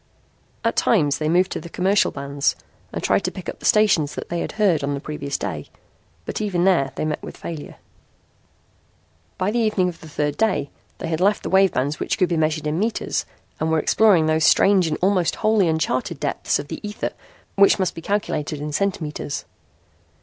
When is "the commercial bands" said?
1.61-2.55